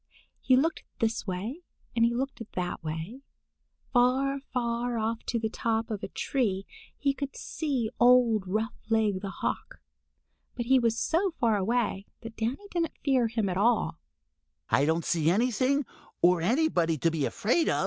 He 0.41 0.55
looked 0.57 0.83
this 0.97 1.27
way 1.27 1.61
and 1.95 2.03
he 2.03 2.11
looked 2.15 2.41
that 2.53 2.83
way. 2.83 3.21
Far, 3.93 4.39
far 4.51 4.97
off 4.97 5.19
on 5.31 5.39
the 5.41 5.47
top 5.47 5.91
of 5.91 6.01
a 6.01 6.07
tree 6.07 6.65
he 6.97 7.13
could 7.13 7.35
see 7.37 7.91
old 7.99 8.45
Roughleg 8.47 9.21
the 9.21 9.29
Hawk, 9.29 9.75
but 10.55 10.65
he 10.65 10.79
was 10.79 10.97
so 10.97 11.35
far 11.39 11.55
away 11.55 12.07
that 12.21 12.35
Danny 12.35 12.67
didn't 12.71 12.97
fear 13.05 13.27
him 13.27 13.47
at 13.47 13.57
all. 13.57 13.99